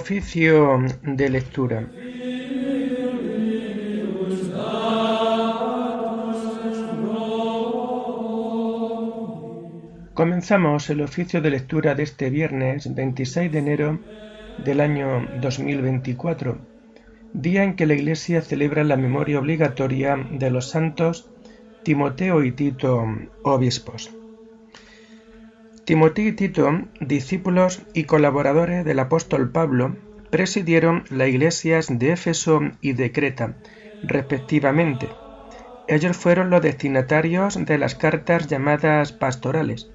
Oficio 0.00 0.78
de 1.02 1.28
lectura. 1.28 1.84
Comenzamos 10.14 10.88
el 10.90 11.00
oficio 11.00 11.40
de 11.40 11.50
lectura 11.50 11.96
de 11.96 12.04
este 12.04 12.30
viernes 12.30 12.94
26 12.94 13.50
de 13.50 13.58
enero 13.58 13.98
del 14.64 14.80
año 14.80 15.26
2024, 15.40 16.58
día 17.32 17.64
en 17.64 17.74
que 17.74 17.86
la 17.86 17.94
Iglesia 17.94 18.40
celebra 18.40 18.84
la 18.84 18.96
memoria 18.96 19.40
obligatoria 19.40 20.16
de 20.30 20.50
los 20.52 20.70
santos 20.70 21.28
Timoteo 21.82 22.44
y 22.44 22.52
Tito, 22.52 23.04
obispos. 23.42 24.17
Timoteo 25.88 26.28
y 26.28 26.32
Tito, 26.32 26.82
discípulos 27.00 27.80
y 27.94 28.04
colaboradores 28.04 28.84
del 28.84 28.98
apóstol 28.98 29.48
Pablo, 29.48 29.96
presidieron 30.28 31.04
las 31.08 31.28
iglesias 31.28 31.86
de 31.88 32.12
Éfeso 32.12 32.60
y 32.82 32.92
de 32.92 33.10
Creta, 33.10 33.54
respectivamente. 34.02 35.08
Ellos 35.86 36.14
fueron 36.14 36.50
los 36.50 36.60
destinatarios 36.60 37.64
de 37.64 37.78
las 37.78 37.94
cartas 37.94 38.48
llamadas 38.48 39.12
pastorales, 39.12 39.90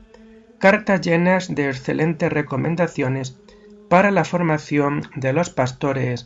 cartas 0.58 1.00
llenas 1.02 1.54
de 1.54 1.70
excelentes 1.70 2.34
recomendaciones 2.34 3.38
para 3.88 4.10
la 4.10 4.26
formación 4.26 5.04
de 5.16 5.32
los 5.32 5.52
pastores 5.52 6.26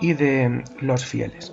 y 0.00 0.14
de 0.14 0.64
los 0.80 1.04
fieles. 1.04 1.52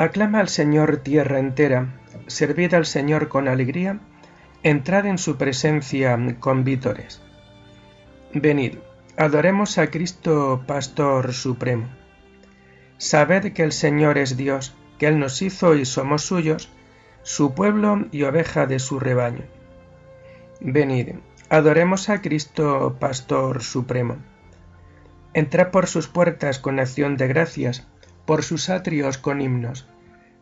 Aclama 0.00 0.38
al 0.38 0.48
Señor 0.48 0.98
tierra 0.98 1.40
entera, 1.40 1.88
servid 2.28 2.72
al 2.74 2.86
Señor 2.86 3.26
con 3.26 3.48
alegría, 3.48 3.98
entrad 4.62 5.06
en 5.06 5.18
su 5.18 5.36
presencia 5.36 6.16
con 6.38 6.62
vítores. 6.62 7.20
Venid, 8.32 8.76
adoremos 9.16 9.76
a 9.76 9.88
Cristo 9.88 10.62
Pastor 10.68 11.32
Supremo. 11.32 11.88
Sabed 12.98 13.52
que 13.52 13.64
el 13.64 13.72
Señor 13.72 14.18
es 14.18 14.36
Dios, 14.36 14.76
que 15.00 15.08
Él 15.08 15.18
nos 15.18 15.42
hizo 15.42 15.74
y 15.74 15.84
somos 15.84 16.22
suyos, 16.22 16.70
su 17.24 17.54
pueblo 17.54 18.06
y 18.12 18.22
oveja 18.22 18.66
de 18.66 18.78
su 18.78 19.00
rebaño. 19.00 19.46
Venid, 20.60 21.16
adoremos 21.48 22.08
a 22.08 22.22
Cristo 22.22 22.98
Pastor 23.00 23.64
Supremo. 23.64 24.18
Entrad 25.34 25.72
por 25.72 25.88
sus 25.88 26.06
puertas 26.06 26.60
con 26.60 26.78
acción 26.78 27.16
de 27.16 27.26
gracias, 27.26 27.88
por 28.28 28.44
sus 28.44 28.68
atrios 28.68 29.16
con 29.16 29.40
himnos, 29.40 29.88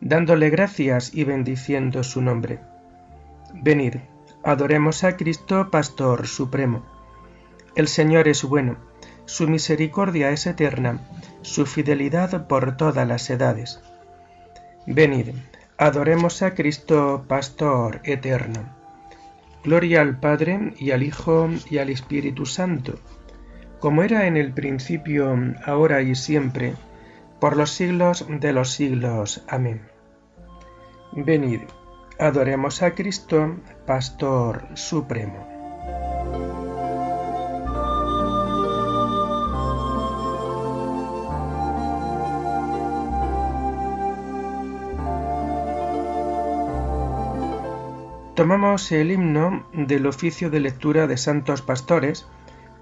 dándole 0.01 0.49
gracias 0.49 1.13
y 1.13 1.23
bendiciendo 1.23 2.03
su 2.03 2.21
nombre. 2.21 2.59
Venid, 3.53 3.95
adoremos 4.43 5.03
a 5.03 5.17
Cristo, 5.17 5.69
Pastor 5.71 6.27
Supremo. 6.27 6.85
El 7.75 7.87
Señor 7.87 8.27
es 8.27 8.43
bueno, 8.43 8.77
su 9.25 9.47
misericordia 9.47 10.31
es 10.31 10.47
eterna, 10.47 11.01
su 11.41 11.65
fidelidad 11.65 12.47
por 12.47 12.77
todas 12.77 13.07
las 13.07 13.29
edades. 13.29 13.81
Venid, 14.85 15.35
adoremos 15.77 16.41
a 16.41 16.53
Cristo, 16.53 17.25
Pastor 17.27 17.99
eterno. 18.03 18.75
Gloria 19.63 20.01
al 20.01 20.19
Padre 20.19 20.73
y 20.77 20.91
al 20.91 21.03
Hijo 21.03 21.49
y 21.69 21.79
al 21.79 21.89
Espíritu 21.89 22.45
Santo, 22.45 22.99
como 23.79 24.01
era 24.01 24.27
en 24.27 24.37
el 24.37 24.53
principio, 24.53 25.35
ahora 25.65 26.01
y 26.01 26.15
siempre, 26.15 26.73
por 27.39 27.55
los 27.57 27.71
siglos 27.71 28.25
de 28.29 28.53
los 28.53 28.71
siglos. 28.71 29.43
Amén. 29.47 29.81
Venid, 31.11 31.61
adoremos 32.19 32.81
a 32.81 32.91
Cristo, 32.95 33.57
Pastor 33.85 34.67
Supremo. 34.75 35.57
Tomamos 48.37 48.91
el 48.91 49.09
himno 49.09 49.65
del 49.73 50.05
oficio 50.05 50.51
de 50.51 50.59
lectura 50.59 51.07
de 51.07 51.17
santos 51.17 51.63
pastores 51.63 52.27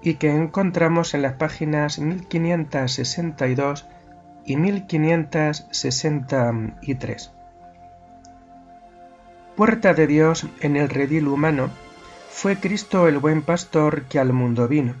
y 0.02 0.16
que 0.16 0.30
encontramos 0.30 1.14
en 1.14 1.22
las 1.22 1.32
páginas 1.34 1.98
1562 1.98 3.86
y 4.46 4.56
1563. 4.56 7.32
Puerta 9.56 9.92
de 9.92 10.06
Dios 10.06 10.46
en 10.60 10.76
el 10.76 10.88
redil 10.88 11.28
humano, 11.28 11.68
fue 12.30 12.56
Cristo 12.56 13.08
el 13.08 13.18
buen 13.18 13.42
pastor 13.42 14.04
que 14.04 14.20
al 14.20 14.32
mundo 14.32 14.68
vino. 14.68 14.94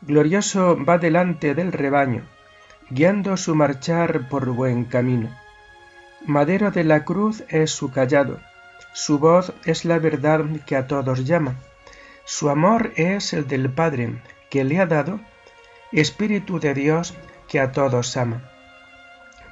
Glorioso 0.00 0.76
va 0.84 0.98
delante 0.98 1.54
del 1.54 1.70
rebaño, 1.72 2.24
guiando 2.90 3.36
su 3.36 3.54
marchar 3.54 4.28
por 4.28 4.50
buen 4.50 4.84
camino. 4.84 5.30
Madero 6.26 6.72
de 6.72 6.84
la 6.84 7.04
cruz 7.04 7.44
es 7.48 7.70
su 7.70 7.92
callado, 7.92 8.40
su 8.94 9.18
voz 9.18 9.52
es 9.64 9.84
la 9.84 9.98
verdad 9.98 10.44
que 10.66 10.76
a 10.76 10.86
todos 10.86 11.24
llama, 11.24 11.56
su 12.24 12.48
amor 12.48 12.92
es 12.96 13.32
el 13.32 13.46
del 13.46 13.70
Padre 13.70 14.20
que 14.50 14.64
le 14.64 14.80
ha 14.80 14.86
dado, 14.86 15.20
Espíritu 15.92 16.58
de 16.58 16.74
Dios 16.74 17.14
que 17.48 17.60
a 17.60 17.72
todos 17.72 18.16
ama 18.16 18.51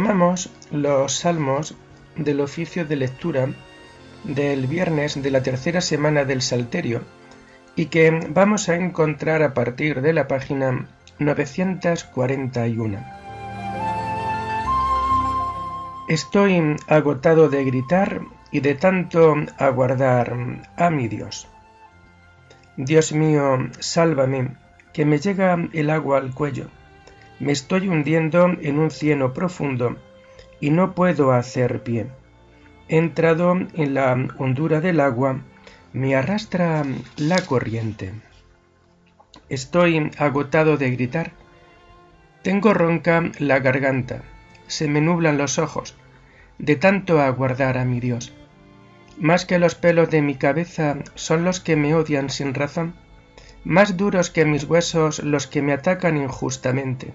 Tomamos 0.00 0.48
los 0.72 1.12
salmos 1.12 1.76
del 2.16 2.40
oficio 2.40 2.86
de 2.86 2.96
lectura 2.96 3.50
del 4.24 4.66
viernes 4.66 5.22
de 5.22 5.30
la 5.30 5.42
tercera 5.42 5.82
semana 5.82 6.24
del 6.24 6.40
Salterio 6.40 7.02
y 7.76 7.84
que 7.86 8.10
vamos 8.30 8.70
a 8.70 8.76
encontrar 8.76 9.42
a 9.42 9.52
partir 9.52 10.00
de 10.00 10.14
la 10.14 10.26
página 10.26 10.88
941. 11.18 12.98
Estoy 16.08 16.76
agotado 16.88 17.50
de 17.50 17.62
gritar 17.62 18.22
y 18.50 18.60
de 18.60 18.76
tanto 18.76 19.34
aguardar 19.58 20.34
a 20.78 20.88
mi 20.88 21.08
Dios. 21.08 21.46
Dios 22.78 23.12
mío, 23.12 23.68
sálvame, 23.80 24.56
que 24.94 25.04
me 25.04 25.18
llega 25.18 25.58
el 25.74 25.90
agua 25.90 26.16
al 26.16 26.32
cuello 26.32 26.70
me 27.40 27.52
estoy 27.52 27.88
hundiendo 27.88 28.46
en 28.60 28.78
un 28.78 28.90
cieno 28.90 29.32
profundo 29.32 29.96
y 30.60 30.70
no 30.70 30.94
puedo 30.94 31.32
hacer 31.32 31.82
pie. 31.82 32.06
He 32.88 32.98
entrado 32.98 33.52
en 33.52 33.94
la 33.94 34.12
hondura 34.38 34.80
del 34.80 35.00
agua, 35.00 35.40
me 35.92 36.14
arrastra 36.14 36.84
la 37.16 37.44
corriente. 37.44 38.12
Estoy 39.48 40.10
agotado 40.18 40.76
de 40.76 40.90
gritar. 40.90 41.32
Tengo 42.42 42.74
ronca 42.74 43.30
la 43.38 43.58
garganta, 43.58 44.22
se 44.66 44.86
me 44.86 45.00
nublan 45.00 45.38
los 45.38 45.58
ojos. 45.58 45.96
de 46.58 46.76
tanto 46.76 47.22
aguardar 47.22 47.78
a 47.78 47.86
mi 47.86 48.00
Dios. 48.00 48.34
Más 49.18 49.46
que 49.46 49.58
los 49.58 49.74
pelos 49.74 50.10
de 50.10 50.20
mi 50.20 50.34
cabeza 50.34 50.98
son 51.14 51.42
los 51.42 51.58
que 51.58 51.74
me 51.74 51.94
odian 51.94 52.28
sin 52.28 52.52
razón, 52.52 52.94
más 53.64 53.96
duros 53.96 54.28
que 54.28 54.44
mis 54.44 54.64
huesos 54.64 55.22
los 55.22 55.46
que 55.46 55.62
me 55.62 55.72
atacan 55.72 56.18
injustamente. 56.18 57.14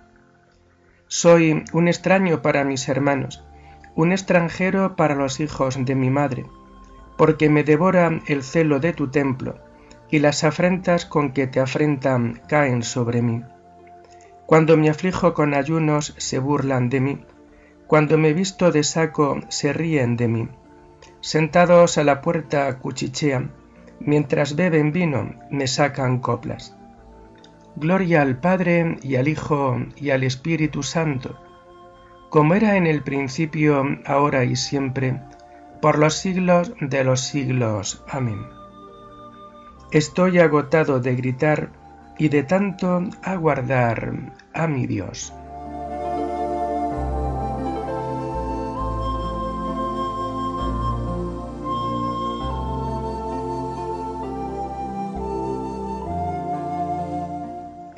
Soy 1.13 1.65
un 1.73 1.89
extraño 1.89 2.41
para 2.41 2.63
mis 2.63 2.87
hermanos, 2.87 3.43
un 3.95 4.13
extranjero 4.13 4.95
para 4.95 5.13
los 5.13 5.41
hijos 5.41 5.77
de 5.77 5.93
mi 5.93 6.09
madre, 6.09 6.45
porque 7.17 7.49
me 7.49 7.65
devora 7.65 8.21
el 8.27 8.43
celo 8.43 8.79
de 8.79 8.93
tu 8.93 9.09
templo, 9.09 9.55
y 10.09 10.19
las 10.19 10.45
afrentas 10.45 11.05
con 11.05 11.33
que 11.33 11.47
te 11.47 11.59
afrentan 11.59 12.41
caen 12.47 12.81
sobre 12.81 13.21
mí. 13.21 13.43
Cuando 14.45 14.77
me 14.77 14.89
aflijo 14.89 15.33
con 15.33 15.53
ayunos 15.53 16.15
se 16.17 16.39
burlan 16.39 16.89
de 16.89 17.01
mí, 17.01 17.25
cuando 17.87 18.17
me 18.17 18.31
visto 18.31 18.71
de 18.71 18.83
saco 18.83 19.41
se 19.49 19.73
ríen 19.73 20.15
de 20.15 20.29
mí. 20.29 20.47
Sentados 21.19 21.97
a 21.97 22.05
la 22.05 22.21
puerta 22.21 22.79
cuchichean, 22.79 23.51
mientras 23.99 24.55
beben 24.55 24.93
vino 24.93 25.35
me 25.51 25.67
sacan 25.67 26.19
coplas. 26.19 26.73
Gloria 27.75 28.21
al 28.21 28.39
Padre 28.39 28.97
y 29.01 29.15
al 29.15 29.27
Hijo 29.27 29.77
y 29.95 30.09
al 30.09 30.23
Espíritu 30.23 30.83
Santo, 30.83 31.39
como 32.29 32.53
era 32.53 32.75
en 32.77 32.87
el 32.87 33.03
principio, 33.03 33.83
ahora 34.05 34.43
y 34.43 34.55
siempre, 34.55 35.21
por 35.81 35.97
los 35.97 36.15
siglos 36.15 36.73
de 36.79 37.03
los 37.03 37.21
siglos. 37.21 38.03
Amén. 38.09 38.39
Estoy 39.91 40.39
agotado 40.39 40.99
de 40.99 41.15
gritar 41.15 41.71
y 42.17 42.29
de 42.29 42.43
tanto 42.43 43.03
aguardar 43.23 44.33
a 44.53 44.67
mi 44.67 44.87
Dios. 44.87 45.33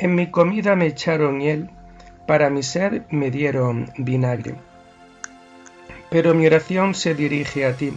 En 0.04 0.16
mi 0.16 0.30
comida 0.32 0.76
me 0.76 0.88
echaron 0.88 1.40
hiel, 1.40 1.70
para 2.28 2.50
mi 2.50 2.62
sed 2.62 3.04
me 3.10 3.32
dieron 3.32 3.90
vinagre. 3.96 4.56
Pero 6.10 6.34
mi 6.34 6.46
oración 6.46 6.94
se 6.94 7.16
dirige 7.16 7.66
a 7.66 7.78
ti, 7.78 7.94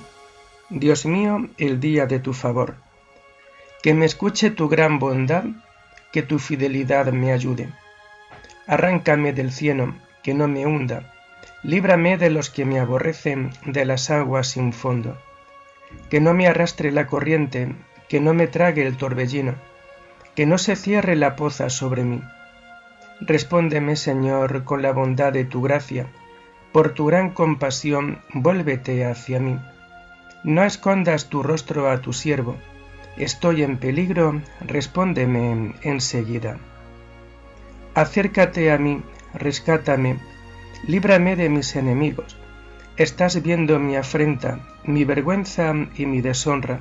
Dios 0.70 1.04
mío, 1.04 1.48
el 1.58 1.80
día 1.80 2.06
de 2.06 2.20
tu 2.20 2.32
favor. 2.32 2.76
Que 3.82 3.92
me 3.92 4.06
escuche 4.06 4.52
tu 4.52 4.68
gran 4.68 5.00
bondad, 5.00 5.46
que 6.12 6.22
tu 6.22 6.38
fidelidad 6.38 7.06
me 7.12 7.32
ayude. 7.32 7.70
Arráncame 8.68 9.32
del 9.32 9.50
cielo, 9.50 9.96
que 10.22 10.32
no 10.32 10.46
me 10.46 10.64
hunda. 10.64 11.12
Líbrame 11.64 12.18
de 12.18 12.30
los 12.30 12.50
que 12.50 12.64
me 12.64 12.78
aborrecen, 12.78 13.50
de 13.64 13.84
las 13.84 14.10
aguas 14.10 14.46
sin 14.46 14.72
fondo. 14.72 15.18
Que 16.08 16.20
no 16.20 16.34
me 16.34 16.46
arrastre 16.46 16.92
la 16.92 17.08
corriente, 17.08 17.74
que 18.08 18.20
no 18.20 18.32
me 18.32 18.46
trague 18.46 18.86
el 18.86 18.96
torbellino 18.96 19.56
que 20.36 20.44
no 20.44 20.58
se 20.58 20.76
cierre 20.76 21.16
la 21.16 21.34
poza 21.34 21.70
sobre 21.70 22.04
mí. 22.04 22.22
Respóndeme, 23.20 23.96
Señor, 23.96 24.64
con 24.64 24.82
la 24.82 24.92
bondad 24.92 25.32
de 25.32 25.46
tu 25.46 25.62
gracia, 25.62 26.08
por 26.72 26.90
tu 26.90 27.06
gran 27.06 27.30
compasión, 27.30 28.18
vuélvete 28.34 29.06
hacia 29.06 29.40
mí. 29.40 29.58
No 30.44 30.62
escondas 30.62 31.30
tu 31.30 31.42
rostro 31.42 31.90
a 31.90 32.02
tu 32.02 32.12
siervo, 32.12 32.56
estoy 33.16 33.62
en 33.62 33.78
peligro, 33.78 34.42
respóndeme 34.60 35.74
enseguida. 35.80 36.58
Acércate 37.94 38.70
a 38.70 38.76
mí, 38.76 39.02
rescátame, 39.32 40.18
líbrame 40.86 41.34
de 41.36 41.48
mis 41.48 41.74
enemigos. 41.76 42.36
Estás 42.98 43.42
viendo 43.42 43.78
mi 43.78 43.96
afrenta, 43.96 44.60
mi 44.84 45.04
vergüenza 45.04 45.72
y 45.96 46.04
mi 46.04 46.20
deshonra 46.20 46.80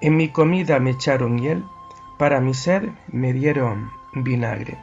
En 0.00 0.16
mi 0.16 0.28
comida 0.28 0.78
me 0.78 0.90
echaron 0.90 1.38
hiel, 1.38 1.64
para 2.18 2.40
mi 2.40 2.52
sed 2.52 2.90
me 3.08 3.32
dieron 3.32 3.90
vinagre. 4.12 4.76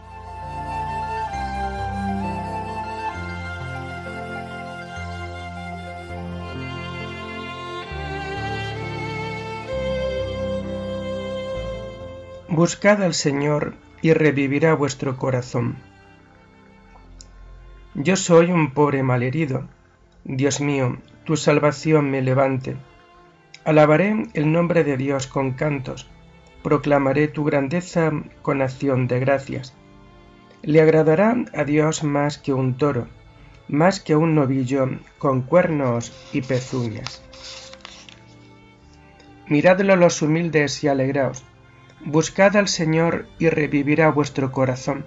Buscad 12.49 13.01
al 13.03 13.13
Señor 13.13 13.75
y 14.01 14.13
revivirá 14.13 14.73
vuestro 14.73 15.17
corazón. 15.17 15.75
Yo 17.93 18.15
soy 18.15 18.51
un 18.51 18.71
pobre 18.71 19.03
malherido. 19.03 19.67
Dios 20.23 20.59
mío, 20.59 20.97
tu 21.23 21.37
salvación 21.37 22.09
me 22.09 22.21
levante 22.21 22.77
Alabaré 23.65 24.27
el 24.33 24.51
nombre 24.51 24.83
de 24.83 24.97
Dios 24.97 25.27
con 25.27 25.53
cantos, 25.53 26.09
proclamaré 26.63 27.29
tu 27.29 27.45
grandeza 27.45 28.11
con 28.41 28.61
acción 28.61 29.07
de 29.07 29.21
gracias. 29.21 29.73
Le 30.63 30.81
agradará 30.81 31.37
a 31.53 31.63
Dios 31.63 32.03
más 32.03 32.37
que 32.37 32.51
un 32.51 32.75
toro, 32.75 33.07
más 33.69 34.01
que 34.01 34.17
un 34.17 34.35
novillo 34.35 34.89
con 35.17 35.43
cuernos 35.43 36.11
y 36.33 36.41
pezuñas. 36.41 37.23
Miradlo 39.47 39.95
los 39.95 40.21
humildes 40.21 40.83
y 40.83 40.89
alegraos, 40.89 41.45
buscad 42.03 42.57
al 42.57 42.67
Señor 42.67 43.27
y 43.39 43.47
revivirá 43.47 44.11
vuestro 44.11 44.51
corazón, 44.51 45.05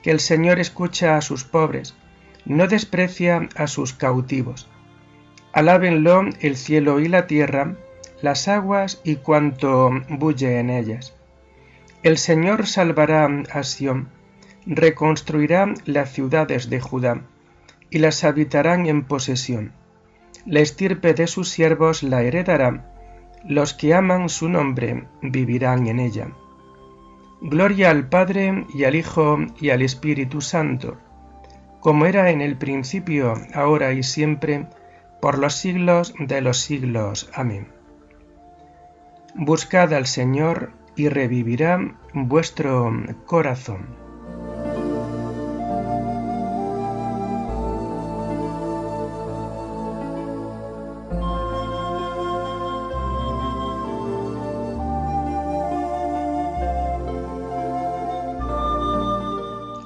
que 0.00 0.12
el 0.12 0.20
Señor 0.20 0.60
escucha 0.60 1.16
a 1.16 1.22
sus 1.22 1.42
pobres, 1.42 1.96
no 2.44 2.68
desprecia 2.68 3.48
a 3.56 3.66
sus 3.66 3.94
cautivos 3.94 4.68
Alábenlo 5.54 6.24
el 6.40 6.56
cielo 6.56 6.98
y 6.98 7.06
la 7.06 7.28
tierra, 7.28 7.76
las 8.20 8.48
aguas 8.48 9.00
y 9.04 9.16
cuanto 9.16 9.92
bulle 10.08 10.58
en 10.58 10.68
ellas. 10.68 11.14
El 12.02 12.18
Señor 12.18 12.66
salvará 12.66 13.30
a 13.52 13.62
Sión, 13.62 14.08
reconstruirá 14.66 15.72
las 15.84 16.10
ciudades 16.10 16.70
de 16.70 16.80
Judá, 16.80 17.20
y 17.88 18.00
las 18.00 18.24
habitarán 18.24 18.86
en 18.86 19.04
posesión. 19.04 19.70
La 20.44 20.58
estirpe 20.58 21.14
de 21.14 21.28
sus 21.28 21.50
siervos 21.50 22.02
la 22.02 22.22
heredará, 22.22 22.92
los 23.44 23.74
que 23.74 23.94
aman 23.94 24.28
su 24.28 24.48
nombre 24.48 25.04
vivirán 25.22 25.86
en 25.86 26.00
ella. 26.00 26.30
Gloria 27.40 27.90
al 27.90 28.08
Padre 28.08 28.66
y 28.74 28.82
al 28.82 28.96
Hijo 28.96 29.38
y 29.60 29.70
al 29.70 29.82
Espíritu 29.82 30.40
Santo, 30.40 30.96
como 31.78 32.06
era 32.06 32.30
en 32.30 32.40
el 32.40 32.56
principio, 32.56 33.34
ahora 33.54 33.92
y 33.92 34.02
siempre, 34.02 34.66
por 35.24 35.38
los 35.38 35.54
siglos 35.54 36.12
de 36.18 36.42
los 36.42 36.58
siglos. 36.58 37.30
Amén. 37.32 37.68
Buscad 39.34 39.94
al 39.94 40.04
Señor 40.04 40.72
y 40.96 41.08
revivirá 41.08 41.96
vuestro 42.12 42.92
corazón. 43.24 43.86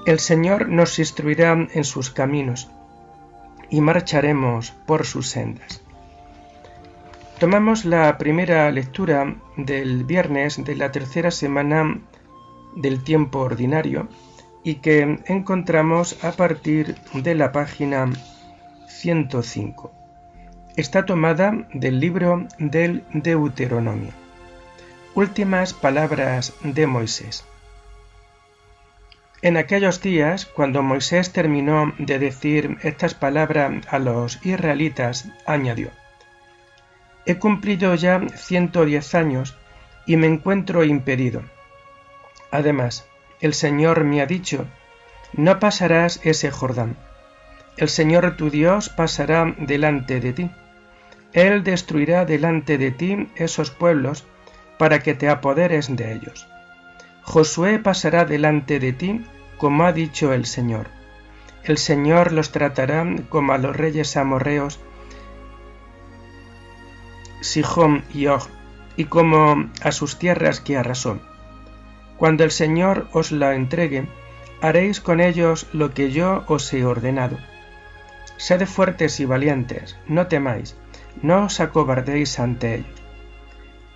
El 0.04 0.18
Señor 0.18 0.68
nos 0.68 0.98
instruirá 0.98 1.52
en 1.52 1.84
sus 1.84 2.10
caminos 2.10 2.68
y 3.70 3.80
marcharemos 3.80 4.72
por 4.86 5.06
sus 5.06 5.28
sendas. 5.28 5.82
Tomamos 7.38 7.84
la 7.84 8.18
primera 8.18 8.70
lectura 8.70 9.36
del 9.56 10.04
viernes 10.04 10.64
de 10.64 10.74
la 10.74 10.90
tercera 10.90 11.30
semana 11.30 12.00
del 12.74 13.04
tiempo 13.04 13.40
ordinario 13.40 14.08
y 14.64 14.76
que 14.76 15.20
encontramos 15.26 16.22
a 16.24 16.32
partir 16.32 16.96
de 17.14 17.34
la 17.34 17.52
página 17.52 18.10
105. 18.88 19.92
Está 20.76 21.06
tomada 21.06 21.66
del 21.72 22.00
libro 22.00 22.46
del 22.58 23.04
Deuteronomio. 23.12 24.12
Últimas 25.14 25.74
palabras 25.74 26.54
de 26.62 26.86
Moisés. 26.86 27.44
En 29.40 29.56
aquellos 29.56 30.02
días, 30.02 30.46
cuando 30.46 30.82
Moisés 30.82 31.32
terminó 31.32 31.94
de 31.98 32.18
decir 32.18 32.76
estas 32.82 33.14
palabras 33.14 33.86
a 33.88 34.00
los 34.00 34.44
israelitas, 34.44 35.28
añadió, 35.46 35.90
He 37.24 37.38
cumplido 37.38 37.94
ya 37.94 38.20
ciento 38.34 38.84
diez 38.84 39.14
años 39.14 39.56
y 40.06 40.16
me 40.16 40.26
encuentro 40.26 40.82
impedido. 40.82 41.42
Además, 42.50 43.06
el 43.40 43.54
Señor 43.54 44.02
me 44.02 44.22
ha 44.22 44.26
dicho, 44.26 44.66
no 45.32 45.60
pasarás 45.60 46.20
ese 46.24 46.50
Jordán. 46.50 46.96
El 47.76 47.88
Señor 47.88 48.36
tu 48.36 48.50
Dios 48.50 48.88
pasará 48.88 49.54
delante 49.56 50.18
de 50.18 50.32
ti. 50.32 50.50
Él 51.32 51.62
destruirá 51.62 52.24
delante 52.24 52.76
de 52.76 52.90
ti 52.90 53.28
esos 53.36 53.70
pueblos 53.70 54.26
para 54.78 54.98
que 55.00 55.14
te 55.14 55.28
apoderes 55.28 55.94
de 55.94 56.12
ellos. 56.12 56.48
Josué 57.30 57.78
pasará 57.78 58.24
delante 58.24 58.80
de 58.80 58.94
ti 58.94 59.22
como 59.58 59.84
ha 59.84 59.92
dicho 59.92 60.32
el 60.32 60.46
Señor. 60.46 60.86
El 61.62 61.76
Señor 61.76 62.32
los 62.32 62.52
tratará 62.52 63.04
como 63.28 63.52
a 63.52 63.58
los 63.58 63.76
reyes 63.76 64.16
amorreos 64.16 64.80
Sijón 67.42 68.02
y 68.14 68.28
Og, 68.28 68.48
y 68.96 69.04
como 69.04 69.68
a 69.82 69.92
sus 69.92 70.18
tierras 70.18 70.62
que 70.62 70.78
arrasó. 70.78 71.20
Cuando 72.16 72.44
el 72.44 72.50
Señor 72.50 73.08
os 73.12 73.30
la 73.30 73.54
entregue, 73.54 74.08
haréis 74.62 75.02
con 75.02 75.20
ellos 75.20 75.66
lo 75.74 75.92
que 75.92 76.10
yo 76.10 76.44
os 76.46 76.72
he 76.72 76.86
ordenado. 76.86 77.36
Sed 78.38 78.66
fuertes 78.66 79.20
y 79.20 79.26
valientes, 79.26 79.98
no 80.06 80.28
temáis, 80.28 80.76
no 81.20 81.44
os 81.44 81.60
acobardéis 81.60 82.40
ante 82.40 82.76
ellos. 82.76 83.02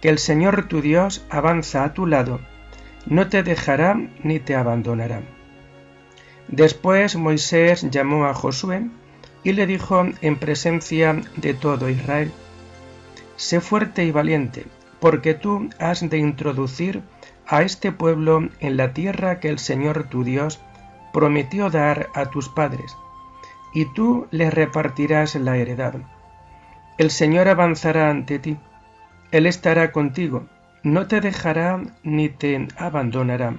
Que 0.03 0.11
el 0.11 0.19
Señor 0.19 0.69
tu 0.69 0.83
Dios 0.83 1.25
avanza 1.31 1.83
a 1.85 1.95
tu 1.95 2.07
lado, 2.07 2.41
no 3.07 3.29
te 3.29 3.43
dejará 3.43 4.01
ni 4.23 4.39
te 4.39 4.55
abandonará. 4.55 5.23
Después 6.49 7.17
Moisés 7.17 7.91
llamó 7.91 8.27
a 8.27 8.35
Josué 8.35 8.87
y 9.45 9.53
le 9.53 9.67
dijo 9.67 10.05
en 10.21 10.37
presencia 10.37 11.21
de 11.37 11.55
todo 11.55 11.89
Israel, 11.89 12.31
Sé 13.37 13.61
fuerte 13.61 14.05
y 14.05 14.13
valiente, 14.13 14.67
porque 15.01 15.35
tú 15.35 15.69
has 15.79 16.09
de 16.09 16.19
introducir 16.19 17.03
a 17.47 17.63
este 17.63 17.91
pueblo 17.91 18.49
en 18.61 18.77
la 18.77 18.93
tierra 18.93 19.41
que 19.41 19.49
el 19.49 19.59
Señor 19.59 20.05
tu 20.05 20.23
Dios 20.23 20.61
prometió 21.13 21.71
dar 21.71 22.09
a 22.15 22.27
tus 22.27 22.49
padres, 22.49 22.97
y 23.75 23.87
tú 23.95 24.27
les 24.31 24.53
repartirás 24.55 25.35
la 25.35 25.57
heredad. 25.57 25.95
El 26.99 27.11
Señor 27.11 27.49
avanzará 27.49 28.11
ante 28.11 28.39
ti, 28.39 28.57
Él 29.33 29.47
estará 29.47 29.91
contigo, 29.93 30.47
no 30.83 31.07
te 31.07 31.21
dejará 31.21 31.81
ni 32.03 32.29
te 32.29 32.69
abandonará. 32.77 33.57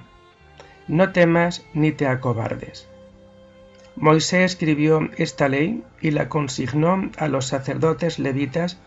No 0.88 1.12
temas 1.12 1.64
ni 1.72 1.92
te 1.92 2.06
acobardes. 2.06 2.88
Moisés 3.96 4.52
escribió 4.52 5.08
esta 5.16 5.48
ley 5.48 5.82
y 6.00 6.10
la 6.10 6.28
consignó 6.28 7.10
a 7.16 7.28
los 7.28 7.46
sacerdotes 7.46 8.18
levitas 8.18 8.78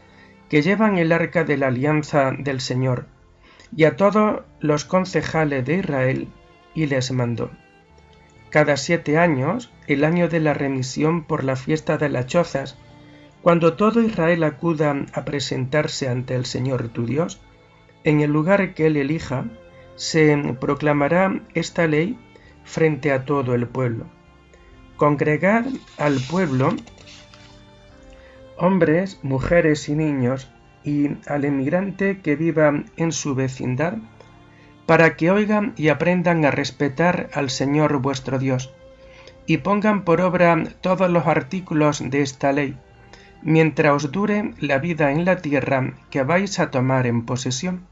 que 0.50 0.62
llevan 0.62 0.98
el 0.98 1.12
arca 1.12 1.44
de 1.44 1.58
la 1.58 1.68
alianza 1.68 2.32
del 2.38 2.62
Señor, 2.62 3.06
y 3.76 3.86
a 3.86 3.96
todos 3.96 4.42
los 4.60 4.86
concejales 4.86 5.66
de 5.66 5.78
Israel, 5.78 6.28
y 6.76 6.86
les 6.86 7.12
mandó. 7.12 7.50
Cada 8.50 8.78
siete 8.78 9.18
años, 9.18 9.72
el 9.88 10.04
año 10.04 10.30
de 10.30 10.40
la 10.40 10.54
remisión 10.54 11.24
por 11.24 11.44
la 11.44 11.56
fiesta 11.56 11.98
de 11.98 12.10
las 12.10 12.28
chozas, 12.28 12.78
cuando 13.42 13.74
todo 13.74 14.02
Israel 14.02 14.44
acuda 14.44 15.06
a 15.14 15.26
presentarse 15.26 16.08
ante 16.08 16.36
el 16.36 16.46
Señor 16.46 16.90
tu 16.90 17.06
Dios, 17.06 17.42
en 18.04 18.22
el 18.22 18.32
lugar 18.32 18.74
que 18.74 18.88
él 18.88 18.98
elija, 18.98 19.46
se 19.96 20.56
proclamará 20.60 21.42
esta 21.54 21.88
ley 21.88 22.18
frente 22.64 23.12
a 23.12 23.26
todo 23.26 23.56
el 23.56 23.68
pueblo. 23.68 24.06
Congregad 24.96 25.66
al 25.98 26.20
pueblo 26.30 26.76
hombres, 28.58 29.20
mujeres 29.24 29.88
y 29.88 29.96
niños, 29.96 30.50
y 30.84 31.10
al 31.28 31.46
emigrante 31.46 32.22
que 32.22 32.36
viva 32.36 32.84
en 32.96 33.12
su 33.12 33.36
vecindad, 33.36 33.98
para 34.86 35.16
que 35.16 35.32
oigan 35.32 35.74
y 35.76 35.90
aprendan 35.90 36.46
a 36.46 36.52
respetar 36.52 37.30
al 37.34 37.50
Señor 37.50 37.98
vuestro 37.98 38.40
Dios, 38.40 38.74
y 39.46 39.58
pongan 39.58 40.04
por 40.04 40.22
obra 40.22 40.64
todos 40.82 41.10
los 41.10 41.28
artículos 41.28 42.02
de 42.10 42.22
esta 42.22 42.52
ley, 42.52 42.78
mientras 43.48 43.94
os 44.04 44.12
dure 44.12 44.52
la 44.60 44.78
vida 44.78 45.14
en 45.14 45.24
la 45.24 45.38
tierra 45.38 45.94
que 46.10 46.22
vais 46.22 46.60
a 46.60 46.70
tomar 46.70 47.08
en 47.08 47.26
posesión, 47.26 47.88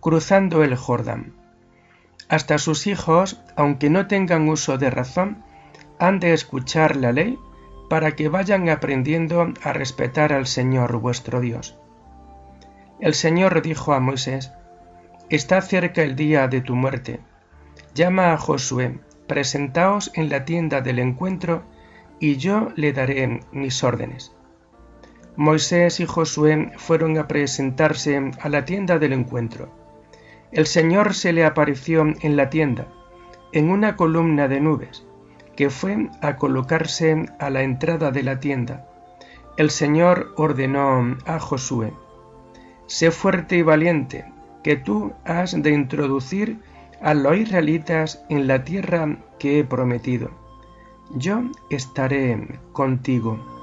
cruzando 0.00 0.64
el 0.64 0.74
Jordán. 0.74 1.32
Hasta 2.28 2.58
sus 2.58 2.88
hijos, 2.88 3.40
aunque 3.54 3.88
no 3.88 4.08
tengan 4.08 4.48
uso 4.48 4.78
de 4.78 4.90
razón, 4.90 5.44
han 6.00 6.18
de 6.18 6.32
escuchar 6.32 6.96
la 6.96 7.12
ley 7.12 7.38
para 7.88 8.16
que 8.16 8.28
vayan 8.28 8.68
aprendiendo 8.68 9.54
a 9.62 9.72
respetar 9.72 10.32
al 10.32 10.48
Señor 10.48 10.96
vuestro 10.96 11.40
Dios. 11.40 11.78
El 12.98 13.14
Señor 13.14 13.62
dijo 13.62 13.92
a 13.92 14.00
Moisés, 14.00 14.50
Está 15.28 15.62
cerca 15.62 16.02
el 16.02 16.16
día 16.16 16.48
de 16.48 16.62
tu 16.62 16.74
muerte. 16.74 17.20
Llama 17.94 18.32
a 18.32 18.38
Josué, 18.38 18.98
presentaos 19.28 20.10
en 20.14 20.30
la 20.30 20.44
tienda 20.44 20.80
del 20.80 20.98
encuentro, 20.98 21.62
y 22.18 22.38
yo 22.38 22.70
le 22.74 22.92
daré 22.92 23.40
mis 23.52 23.84
órdenes. 23.84 24.34
Moisés 25.40 26.00
y 26.00 26.04
Josué 26.04 26.70
fueron 26.76 27.16
a 27.16 27.26
presentarse 27.26 28.30
a 28.42 28.48
la 28.50 28.66
tienda 28.66 28.98
del 28.98 29.14
encuentro. 29.14 29.70
El 30.52 30.66
Señor 30.66 31.14
se 31.14 31.32
le 31.32 31.46
apareció 31.46 32.04
en 32.20 32.36
la 32.36 32.50
tienda, 32.50 32.88
en 33.52 33.70
una 33.70 33.96
columna 33.96 34.48
de 34.48 34.60
nubes, 34.60 35.06
que 35.56 35.70
fue 35.70 36.10
a 36.20 36.36
colocarse 36.36 37.24
a 37.38 37.48
la 37.48 37.62
entrada 37.62 38.10
de 38.10 38.22
la 38.22 38.38
tienda. 38.38 38.86
El 39.56 39.70
Señor 39.70 40.34
ordenó 40.36 41.16
a 41.24 41.38
Josué, 41.38 41.94
Sé 42.86 43.10
fuerte 43.10 43.56
y 43.56 43.62
valiente, 43.62 44.26
que 44.62 44.76
tú 44.76 45.14
has 45.24 45.62
de 45.62 45.70
introducir 45.70 46.58
a 47.00 47.14
los 47.14 47.38
israelitas 47.38 48.22
en 48.28 48.46
la 48.46 48.62
tierra 48.62 49.16
que 49.38 49.60
he 49.60 49.64
prometido. 49.64 50.32
Yo 51.14 51.44
estaré 51.70 52.60
contigo. 52.72 53.59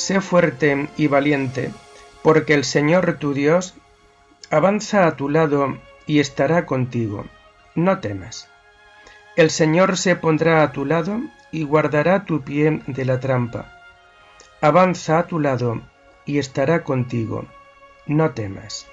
Sé 0.00 0.22
fuerte 0.22 0.88
y 0.96 1.08
valiente, 1.08 1.74
porque 2.22 2.54
el 2.54 2.64
Señor 2.64 3.18
tu 3.18 3.34
Dios 3.34 3.74
avanza 4.50 5.06
a 5.06 5.14
tu 5.14 5.28
lado 5.28 5.76
y 6.06 6.20
estará 6.20 6.64
contigo. 6.64 7.26
No 7.74 8.00
temas. 8.00 8.48
El 9.36 9.50
Señor 9.50 9.98
se 9.98 10.16
pondrá 10.16 10.62
a 10.62 10.72
tu 10.72 10.86
lado 10.86 11.20
y 11.52 11.64
guardará 11.64 12.24
tu 12.24 12.40
pie 12.40 12.80
de 12.86 13.04
la 13.04 13.20
trampa. 13.20 13.78
Avanza 14.62 15.18
a 15.18 15.26
tu 15.26 15.38
lado 15.38 15.82
y 16.24 16.38
estará 16.38 16.82
contigo. 16.82 17.44
No 18.06 18.30
temas. 18.30 18.86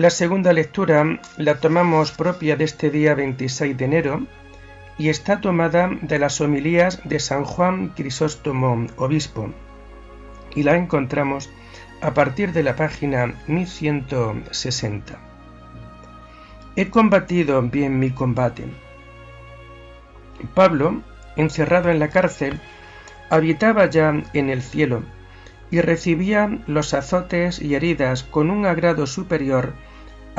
La 0.00 0.08
segunda 0.08 0.54
lectura 0.54 1.20
la 1.36 1.56
tomamos 1.56 2.10
propia 2.12 2.56
de 2.56 2.64
este 2.64 2.88
día 2.88 3.14
26 3.14 3.76
de 3.76 3.84
enero 3.84 4.22
y 4.96 5.10
está 5.10 5.42
tomada 5.42 5.90
de 6.00 6.18
las 6.18 6.40
homilías 6.40 7.02
de 7.04 7.20
San 7.20 7.44
Juan 7.44 7.88
Crisóstomo, 7.88 8.86
obispo, 8.96 9.50
y 10.54 10.62
la 10.62 10.78
encontramos 10.78 11.50
a 12.00 12.14
partir 12.14 12.54
de 12.54 12.62
la 12.62 12.76
página 12.76 13.34
1160. 13.46 15.18
He 16.76 16.88
combatido 16.88 17.60
bien 17.60 17.98
mi 17.98 18.08
combate. 18.10 18.64
Pablo, 20.54 21.02
encerrado 21.36 21.90
en 21.90 21.98
la 21.98 22.08
cárcel, 22.08 22.58
habitaba 23.28 23.84
ya 23.90 24.14
en 24.32 24.48
el 24.48 24.62
cielo 24.62 25.02
y 25.70 25.82
recibía 25.82 26.58
los 26.66 26.94
azotes 26.94 27.60
y 27.60 27.74
heridas 27.74 28.22
con 28.22 28.48
un 28.48 28.64
agrado 28.64 29.06
superior 29.06 29.74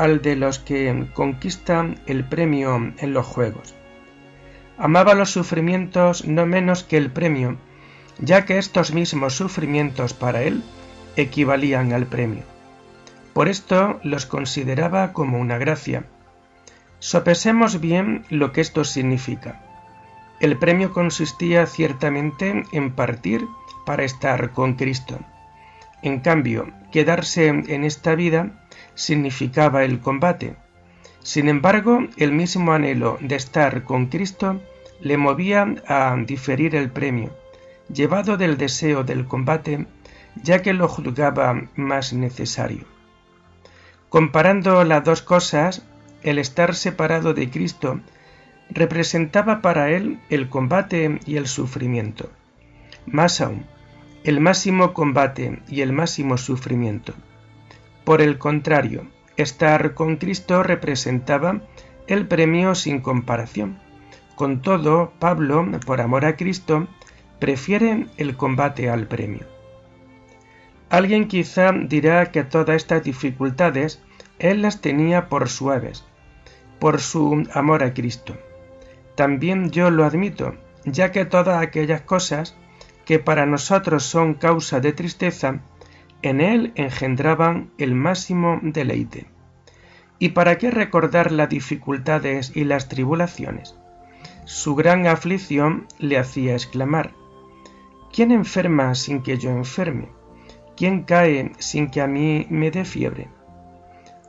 al 0.02 0.20
de 0.20 0.34
los 0.34 0.58
que 0.58 1.06
conquistan 1.14 2.00
el 2.06 2.24
premio 2.24 2.92
en 2.98 3.12
los 3.12 3.24
juegos. 3.24 3.72
amaba 4.76 5.14
los 5.14 5.30
sufrimientos 5.30 6.26
no 6.26 6.44
menos 6.44 6.82
que 6.82 6.96
el 6.96 7.12
premio, 7.12 7.56
ya 8.18 8.44
que 8.44 8.58
estos 8.58 8.92
mismos 8.92 9.36
sufrimientos 9.36 10.12
para 10.12 10.42
él 10.42 10.64
equivalían 11.14 11.92
al 11.92 12.06
premio. 12.06 12.42
Por 13.32 13.48
esto 13.48 14.00
los 14.02 14.26
consideraba 14.26 15.12
como 15.12 15.38
una 15.38 15.56
gracia. 15.56 16.04
Sopesemos 16.98 17.80
bien 17.80 18.24
lo 18.28 18.50
que 18.50 18.60
esto 18.60 18.82
significa. 18.82 19.62
El 20.40 20.58
premio 20.58 20.92
consistía 20.92 21.66
ciertamente 21.66 22.64
en 22.72 22.90
partir 22.92 23.46
para 23.86 24.02
estar 24.02 24.50
con 24.50 24.74
Cristo. 24.74 25.20
En 26.02 26.18
cambio, 26.18 26.72
quedarse 26.90 27.46
en 27.46 27.84
esta 27.84 28.16
vida 28.16 28.61
significaba 28.94 29.84
el 29.84 30.00
combate. 30.00 30.56
Sin 31.22 31.48
embargo, 31.48 32.06
el 32.16 32.32
mismo 32.32 32.72
anhelo 32.72 33.18
de 33.20 33.36
estar 33.36 33.84
con 33.84 34.06
Cristo 34.06 34.60
le 35.00 35.16
movía 35.16 35.74
a 35.86 36.16
diferir 36.26 36.74
el 36.74 36.90
premio, 36.90 37.30
llevado 37.92 38.36
del 38.36 38.56
deseo 38.56 39.04
del 39.04 39.26
combate, 39.26 39.86
ya 40.42 40.62
que 40.62 40.72
lo 40.72 40.88
juzgaba 40.88 41.68
más 41.76 42.12
necesario. 42.12 42.84
Comparando 44.08 44.84
las 44.84 45.04
dos 45.04 45.22
cosas, 45.22 45.82
el 46.22 46.38
estar 46.38 46.74
separado 46.74 47.34
de 47.34 47.50
Cristo 47.50 48.00
representaba 48.70 49.60
para 49.60 49.90
él 49.90 50.20
el 50.30 50.48
combate 50.48 51.20
y 51.26 51.36
el 51.36 51.46
sufrimiento. 51.46 52.30
Más 53.06 53.40
aún, 53.40 53.64
el 54.24 54.40
máximo 54.40 54.92
combate 54.92 55.62
y 55.68 55.80
el 55.80 55.92
máximo 55.92 56.38
sufrimiento. 56.38 57.14
Por 58.04 58.20
el 58.20 58.38
contrario, 58.38 59.06
estar 59.36 59.94
con 59.94 60.16
Cristo 60.16 60.62
representaba 60.62 61.62
el 62.06 62.26
premio 62.26 62.74
sin 62.74 63.00
comparación. 63.00 63.78
Con 64.34 64.60
todo, 64.60 65.12
Pablo, 65.18 65.70
por 65.86 66.00
amor 66.00 66.24
a 66.24 66.36
Cristo, 66.36 66.88
prefiere 67.38 68.06
el 68.16 68.36
combate 68.36 68.90
al 68.90 69.06
premio. 69.06 69.46
Alguien 70.90 71.28
quizá 71.28 71.72
dirá 71.72 72.30
que 72.32 72.44
todas 72.44 72.76
estas 72.76 73.02
dificultades 73.02 74.02
él 74.38 74.62
las 74.62 74.80
tenía 74.80 75.28
por 75.28 75.48
suaves, 75.48 76.04
por 76.78 77.00
su 77.00 77.46
amor 77.54 77.82
a 77.82 77.94
Cristo. 77.94 78.36
También 79.14 79.70
yo 79.70 79.90
lo 79.90 80.04
admito, 80.04 80.54
ya 80.84 81.12
que 81.12 81.24
todas 81.24 81.62
aquellas 81.62 82.00
cosas 82.00 82.56
que 83.04 83.18
para 83.18 83.46
nosotros 83.46 84.02
son 84.02 84.34
causa 84.34 84.80
de 84.80 84.92
tristeza, 84.92 85.60
en 86.22 86.40
él 86.40 86.72
engendraban 86.76 87.70
el 87.78 87.94
máximo 87.94 88.60
deleite. 88.62 89.26
¿Y 90.18 90.30
para 90.30 90.56
qué 90.58 90.70
recordar 90.70 91.32
las 91.32 91.48
dificultades 91.48 92.52
y 92.54 92.64
las 92.64 92.88
tribulaciones? 92.88 93.74
Su 94.44 94.74
gran 94.74 95.06
aflicción 95.06 95.86
le 95.98 96.18
hacía 96.18 96.54
exclamar, 96.54 97.12
¿quién 98.12 98.30
enferma 98.30 98.94
sin 98.94 99.22
que 99.22 99.38
yo 99.38 99.50
enferme? 99.50 100.08
¿Quién 100.76 101.02
cae 101.02 101.52
sin 101.58 101.90
que 101.90 102.00
a 102.00 102.06
mí 102.06 102.46
me 102.50 102.70
dé 102.70 102.84
fiebre? 102.84 103.28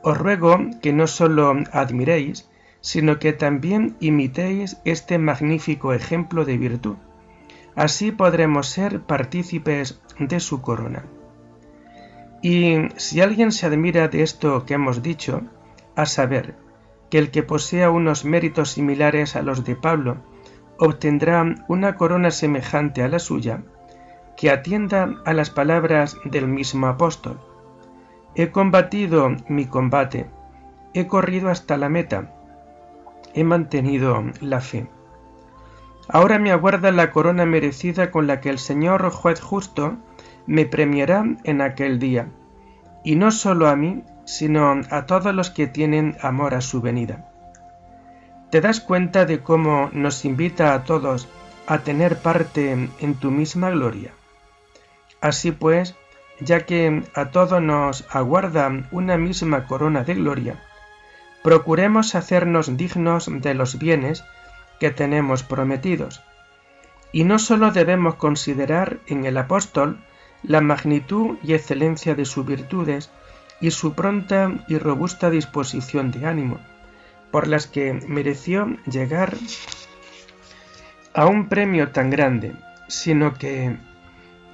Os 0.02 0.18
ruego 0.18 0.58
que 0.82 0.92
no 0.92 1.06
solo 1.06 1.54
admiréis, 1.72 2.50
sino 2.80 3.18
que 3.18 3.32
también 3.32 3.96
imitéis 4.00 4.76
este 4.84 5.18
magnífico 5.18 5.94
ejemplo 5.94 6.44
de 6.44 6.58
virtud. 6.58 6.96
Así 7.74 8.12
podremos 8.12 8.68
ser 8.68 9.00
partícipes 9.00 10.00
de 10.18 10.38
su 10.38 10.60
corona. 10.60 11.04
Y 12.44 12.90
si 12.96 13.22
alguien 13.22 13.52
se 13.52 13.64
admira 13.64 14.08
de 14.08 14.22
esto 14.22 14.66
que 14.66 14.74
hemos 14.74 15.00
dicho, 15.00 15.40
a 15.96 16.04
saber, 16.04 16.54
que 17.08 17.16
el 17.16 17.30
que 17.30 17.42
posea 17.42 17.88
unos 17.90 18.26
méritos 18.26 18.72
similares 18.72 19.34
a 19.34 19.40
los 19.40 19.64
de 19.64 19.76
Pablo, 19.76 20.18
obtendrá 20.78 21.42
una 21.68 21.96
corona 21.96 22.30
semejante 22.30 23.02
a 23.02 23.08
la 23.08 23.18
suya, 23.18 23.62
que 24.36 24.50
atienda 24.50 25.22
a 25.24 25.32
las 25.32 25.48
palabras 25.48 26.18
del 26.26 26.46
mismo 26.46 26.86
apóstol. 26.86 27.40
He 28.34 28.50
combatido 28.50 29.30
mi 29.48 29.64
combate, 29.64 30.28
he 30.92 31.06
corrido 31.06 31.48
hasta 31.48 31.78
la 31.78 31.88
meta, 31.88 32.34
he 33.32 33.42
mantenido 33.42 34.22
la 34.42 34.60
fe. 34.60 34.86
Ahora 36.08 36.38
me 36.38 36.52
aguarda 36.52 36.92
la 36.92 37.10
corona 37.10 37.46
merecida 37.46 38.10
con 38.10 38.26
la 38.26 38.42
que 38.42 38.50
el 38.50 38.58
Señor 38.58 39.08
juez 39.08 39.40
justo 39.40 39.96
me 40.46 40.66
premiará 40.66 41.24
en 41.44 41.60
aquel 41.60 41.98
día, 41.98 42.28
y 43.04 43.16
no 43.16 43.30
solo 43.30 43.68
a 43.68 43.76
mí, 43.76 44.02
sino 44.24 44.80
a 44.90 45.06
todos 45.06 45.34
los 45.34 45.50
que 45.50 45.66
tienen 45.66 46.16
amor 46.22 46.54
a 46.54 46.60
su 46.60 46.80
venida. 46.80 47.30
¿Te 48.50 48.60
das 48.60 48.80
cuenta 48.80 49.24
de 49.24 49.40
cómo 49.40 49.90
nos 49.92 50.24
invita 50.24 50.74
a 50.74 50.84
todos 50.84 51.28
a 51.66 51.78
tener 51.78 52.18
parte 52.18 52.72
en 52.72 53.14
tu 53.14 53.30
misma 53.30 53.70
gloria? 53.70 54.12
Así 55.20 55.52
pues, 55.52 55.96
ya 56.40 56.66
que 56.66 57.02
a 57.14 57.30
todos 57.30 57.62
nos 57.62 58.06
aguarda 58.10 58.70
una 58.90 59.16
misma 59.16 59.66
corona 59.66 60.04
de 60.04 60.14
gloria, 60.14 60.62
procuremos 61.42 62.14
hacernos 62.14 62.76
dignos 62.76 63.28
de 63.30 63.54
los 63.54 63.78
bienes 63.78 64.24
que 64.80 64.90
tenemos 64.90 65.42
prometidos. 65.42 66.22
Y 67.12 67.24
no 67.24 67.38
sólo 67.38 67.70
debemos 67.70 68.16
considerar 68.16 68.98
en 69.06 69.24
el 69.24 69.36
apóstol 69.36 69.98
la 70.46 70.60
magnitud 70.60 71.38
y 71.42 71.54
excelencia 71.54 72.14
de 72.14 72.24
sus 72.24 72.46
virtudes 72.46 73.10
y 73.60 73.70
su 73.70 73.94
pronta 73.94 74.52
y 74.68 74.78
robusta 74.78 75.30
disposición 75.30 76.10
de 76.10 76.26
ánimo, 76.26 76.58
por 77.30 77.48
las 77.48 77.66
que 77.66 77.94
mereció 78.06 78.76
llegar 78.86 79.36
a 81.14 81.26
un 81.26 81.48
premio 81.48 81.90
tan 81.90 82.10
grande, 82.10 82.52
sino 82.88 83.34
que 83.34 83.76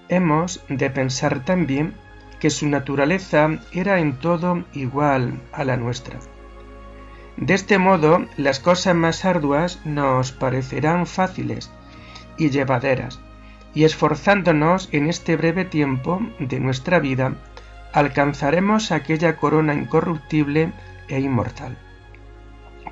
hemos 0.09 0.62
de 0.68 0.90
pensar 0.90 1.44
también 1.44 1.94
que 2.38 2.50
su 2.50 2.68
naturaleza 2.68 3.59
era 3.72 4.00
en 4.00 4.18
todo 4.18 4.64
igual 4.72 5.40
a 5.53 5.64
la 5.64 5.76
nuestra. 5.76 6.18
De 7.37 7.55
este 7.55 7.79
modo, 7.79 8.26
las 8.37 8.61
cosas 8.61 8.94
más 8.94 9.24
arduas 9.24 9.81
nos 9.85 10.33
parecerán 10.33 11.07
fáciles 11.07 11.70
y 12.37 12.50
llevaderas, 12.50 13.20
y 13.74 13.85
esforzándonos 13.85 14.88
en 14.92 15.09
este 15.09 15.37
breve 15.37 15.64
tiempo 15.64 16.20
de 16.38 16.61
nuestra 16.61 16.98
vida, 16.98 17.35
alcanzaremos 17.92 18.92
aquella 18.92 19.37
corona 19.37 19.74
incorruptible 19.74 20.72
e 21.09 21.20
inmortal. 21.20 21.76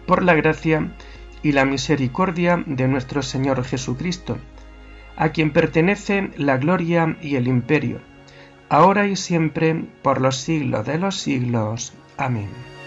Por 0.07 0.23
la 0.23 0.35
gracia 0.35 0.93
y 1.43 1.53
la 1.53 1.65
misericordia 1.65 2.63
de 2.67 2.89
nuestro 2.89 3.23
Señor 3.23 3.65
Jesucristo, 3.65 4.39
a 5.17 5.31
quien 5.31 5.53
pertenece 5.53 6.31
la 6.37 6.57
gloria 6.59 7.17
y 7.21 7.37
el 7.37 7.49
imperio, 7.49 8.01
ahora 8.69 9.07
y 9.07 9.17
siempre, 9.17 9.85
por 10.03 10.21
los 10.21 10.37
siglos 10.37 10.87
de 10.87 10.99
los 10.99 11.17
siglos. 11.17 11.93
Amén. 12.17 12.78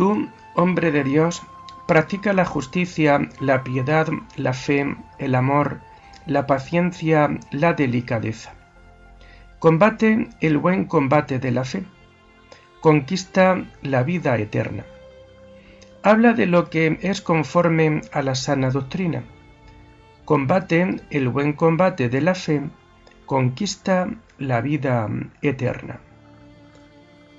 Tú, 0.00 0.30
hombre 0.54 0.92
de 0.92 1.04
Dios, 1.04 1.42
practica 1.86 2.32
la 2.32 2.46
justicia, 2.46 3.28
la 3.38 3.62
piedad, 3.62 4.08
la 4.34 4.54
fe, 4.54 4.96
el 5.18 5.34
amor, 5.34 5.80
la 6.24 6.46
paciencia, 6.46 7.38
la 7.50 7.74
delicadeza. 7.74 8.54
Combate 9.58 10.30
el 10.40 10.56
buen 10.56 10.86
combate 10.86 11.38
de 11.38 11.50
la 11.50 11.66
fe. 11.66 11.84
Conquista 12.80 13.62
la 13.82 14.02
vida 14.02 14.38
eterna. 14.38 14.86
Habla 16.02 16.32
de 16.32 16.46
lo 16.46 16.70
que 16.70 16.98
es 17.02 17.20
conforme 17.20 18.00
a 18.10 18.22
la 18.22 18.36
sana 18.36 18.70
doctrina. 18.70 19.22
Combate 20.24 20.96
el 21.10 21.28
buen 21.28 21.52
combate 21.52 22.08
de 22.08 22.22
la 22.22 22.34
fe. 22.34 22.62
Conquista 23.26 24.08
la 24.38 24.62
vida 24.62 25.06
eterna. 25.42 26.00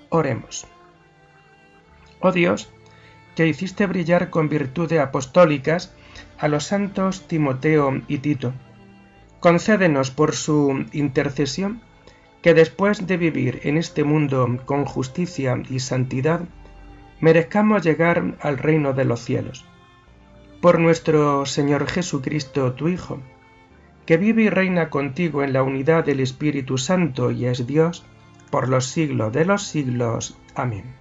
Oremos. 0.09 0.67
Oh 2.21 2.31
Dios, 2.31 2.69
que 3.35 3.47
hiciste 3.47 3.87
brillar 3.87 4.29
con 4.29 4.47
virtudes 4.47 4.99
apostólicas 4.99 5.93
a 6.37 6.47
los 6.47 6.65
santos 6.65 7.27
Timoteo 7.27 8.01
y 8.07 8.19
Tito, 8.19 8.53
concédenos 9.39 10.11
por 10.11 10.35
su 10.35 10.85
intercesión 10.91 11.81
que 12.41 12.53
después 12.53 13.07
de 13.07 13.17
vivir 13.17 13.61
en 13.63 13.77
este 13.77 14.03
mundo 14.03 14.59
con 14.65 14.85
justicia 14.85 15.61
y 15.69 15.79
santidad, 15.79 16.41
merezcamos 17.19 17.83
llegar 17.83 18.35
al 18.41 18.57
reino 18.57 18.93
de 18.93 19.05
los 19.05 19.21
cielos. 19.21 19.65
Por 20.59 20.79
nuestro 20.79 21.45
Señor 21.45 21.87
Jesucristo, 21.87 22.73
tu 22.73 22.87
Hijo, 22.87 23.19
que 24.05 24.17
vive 24.17 24.43
y 24.43 24.49
reina 24.49 24.89
contigo 24.89 25.43
en 25.43 25.53
la 25.53 25.63
unidad 25.63 26.05
del 26.05 26.19
Espíritu 26.19 26.77
Santo 26.77 27.31
y 27.31 27.45
es 27.45 27.65
Dios, 27.65 28.05
por 28.49 28.69
los 28.69 28.85
siglos 28.87 29.31
de 29.31 29.45
los 29.45 29.63
siglos. 29.63 30.37
Amén. 30.55 31.00